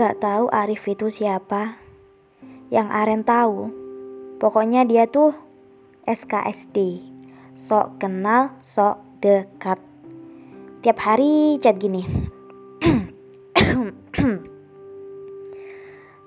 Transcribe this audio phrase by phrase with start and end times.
[0.00, 1.76] Gak tahu Arif itu siapa.
[2.72, 3.68] Yang Aren tahu,
[4.40, 5.36] pokoknya dia tuh
[6.08, 7.04] SKSD.
[7.52, 9.76] Sok kenal, sok dekat.
[10.80, 12.08] Tiap hari chat gini.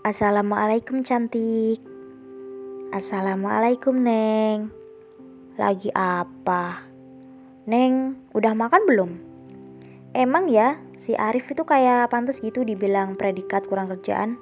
[0.05, 1.81] Assalamualaikum cantik.
[2.93, 4.69] Assalamualaikum Neng.
[5.57, 6.85] Lagi apa?
[7.65, 9.32] Neng, udah makan belum?
[10.14, 14.38] Emang ya, si Arif itu kayak pantas gitu dibilang predikat kurang kerjaan.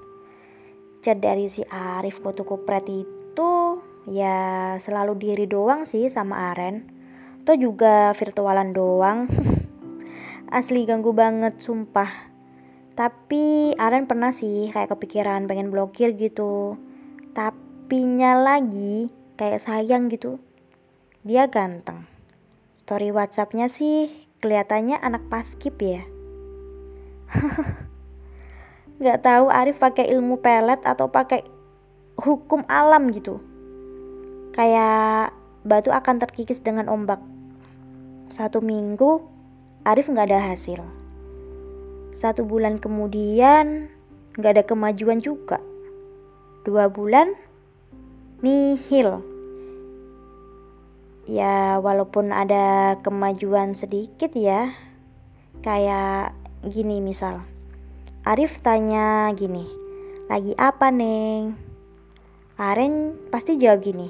[0.99, 6.91] Chat dari si Arif foto kupret itu ya selalu diri doang sih sama Aren.
[7.41, 9.31] Atau juga virtualan doang.
[10.51, 12.29] Asli ganggu banget sumpah.
[12.91, 16.75] Tapi Aren pernah sih kayak kepikiran pengen blokir gitu.
[17.31, 19.07] Tapinya lagi
[19.39, 20.43] kayak sayang gitu.
[21.23, 22.11] Dia ganteng.
[22.75, 26.03] Story WhatsAppnya sih kelihatannya anak paskip ya.
[29.01, 31.45] Gak tahu Arif pakai ilmu pelet atau pakai
[32.17, 33.41] hukum alam gitu.
[34.51, 35.33] Kayak
[35.65, 37.21] batu akan terkikis dengan ombak.
[38.29, 39.25] Satu minggu
[39.81, 40.85] Arif nggak ada hasil.
[42.13, 43.89] Satu bulan kemudian
[44.37, 45.57] nggak ada kemajuan juga.
[46.61, 47.33] Dua bulan
[48.45, 49.30] nihil
[51.29, 54.73] ya walaupun ada kemajuan sedikit ya.
[55.61, 56.33] Kayak
[56.65, 57.45] gini misal.
[58.21, 59.65] Arif tanya gini
[60.29, 61.57] lagi apa neng?
[62.61, 64.07] Aren pasti jawab gini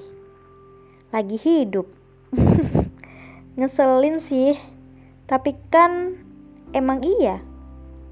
[1.11, 1.87] lagi hidup.
[3.59, 4.55] Ngeselin sih.
[5.27, 6.19] Tapi kan
[6.75, 7.39] emang iya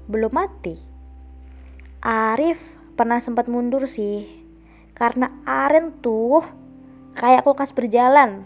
[0.08, 0.76] belum mati.
[2.00, 4.28] Arif pernah sempat mundur sih
[4.96, 6.44] karena Aren tuh
[7.16, 8.44] kayak kulkas berjalan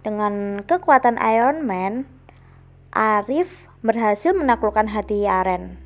[0.00, 2.08] dengan kekuatan Iron Man,
[2.90, 5.76] Arif berhasil menaklukkan hati Aren.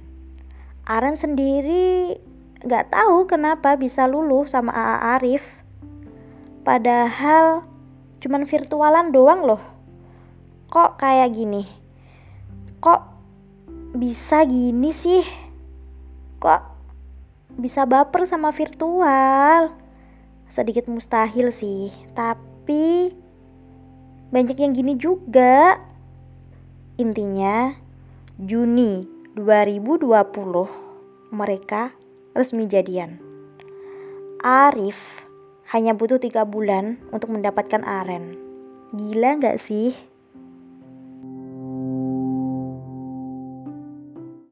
[0.86, 2.18] Aren sendiri
[2.64, 5.44] gak tahu kenapa bisa luluh sama AA Arif.
[6.64, 7.68] Padahal
[8.24, 9.62] cuman virtualan doang loh.
[10.72, 11.68] Kok kayak gini?
[12.80, 13.02] Kok
[13.94, 15.22] bisa gini sih?
[16.40, 16.62] Kok
[17.60, 19.76] bisa baper sama virtual?
[20.48, 23.12] Sedikit mustahil sih, tapi
[24.34, 25.78] banyak yang gini juga.
[26.98, 27.70] Intinya,
[28.34, 29.06] Juni
[29.38, 30.10] 2020
[31.30, 31.94] mereka
[32.34, 33.22] resmi jadian.
[34.42, 35.22] Arif
[35.70, 38.34] hanya butuh tiga bulan untuk mendapatkan Aren.
[38.90, 39.94] Gila gak sih?